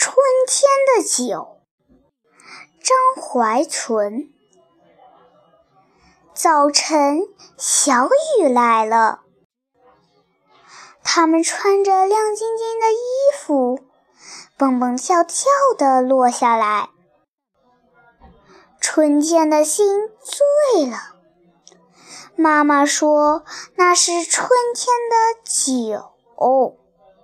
[0.00, 0.14] 春
[0.46, 1.58] 天的酒，
[2.80, 4.32] 张怀存。
[6.32, 7.22] 早晨，
[7.56, 8.08] 小
[8.38, 9.22] 雨来了，
[11.02, 12.96] 他们穿着亮晶晶的衣
[13.36, 13.80] 服，
[14.56, 16.90] 蹦蹦跳跳地落下来。
[18.80, 21.16] 春天的心醉了。
[22.36, 23.44] 妈妈说
[23.74, 26.12] ：“那是春天的酒。”